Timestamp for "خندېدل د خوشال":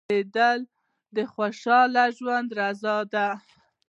0.03-1.93